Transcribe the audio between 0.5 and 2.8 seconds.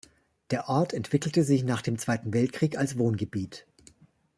Ort entwickelte sich nach dem Zweiten Weltkrieg